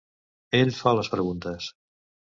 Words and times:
Ell 0.59 0.71
fa 0.79 0.95
les 1.01 1.13
preguntes. 1.17 1.69